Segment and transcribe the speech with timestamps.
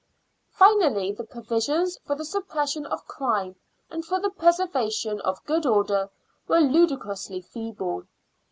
[0.53, 3.55] Finally, the provisions for the suppression of crime
[3.91, 6.09] and for the preservation of good order
[6.47, 8.05] were ludicrously feeble.